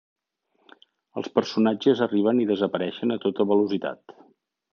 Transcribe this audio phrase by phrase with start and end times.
[1.21, 4.19] Els personatges arriben i desapareixen a tota velocitat.